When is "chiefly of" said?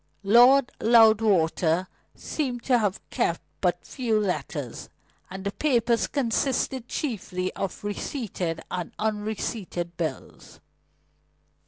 6.87-7.83